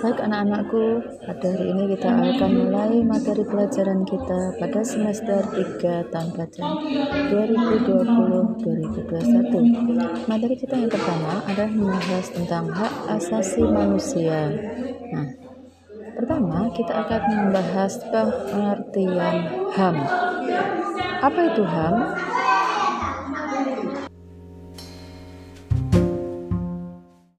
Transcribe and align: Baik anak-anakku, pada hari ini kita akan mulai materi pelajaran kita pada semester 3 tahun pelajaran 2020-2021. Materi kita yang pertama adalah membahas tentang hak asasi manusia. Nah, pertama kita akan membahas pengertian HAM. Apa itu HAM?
Baik 0.00 0.16
anak-anakku, 0.16 0.96
pada 1.28 1.52
hari 1.52 1.76
ini 1.76 1.92
kita 1.92 2.08
akan 2.08 2.50
mulai 2.56 3.04
materi 3.04 3.44
pelajaran 3.44 4.00
kita 4.08 4.56
pada 4.56 4.80
semester 4.80 5.44
3 5.52 6.08
tahun 6.08 6.28
pelajaran 6.32 6.72
2020-2021. 7.28 10.24
Materi 10.24 10.56
kita 10.56 10.80
yang 10.80 10.88
pertama 10.88 11.44
adalah 11.44 11.68
membahas 11.68 12.32
tentang 12.32 12.72
hak 12.72 13.12
asasi 13.12 13.60
manusia. 13.60 14.48
Nah, 15.12 15.36
pertama 16.16 16.72
kita 16.72 16.96
akan 16.96 17.20
membahas 17.36 18.00
pengertian 18.08 19.36
HAM. 19.76 20.00
Apa 21.20 21.40
itu 21.44 21.60
HAM? 21.60 22.16